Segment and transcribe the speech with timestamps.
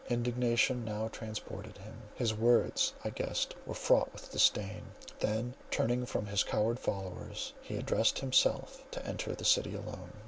[0.09, 6.43] Indignation now transported him; his words I guessed were fraught with disdain—then turning from his
[6.43, 10.13] coward followers, he addressed himself to enter the city alone.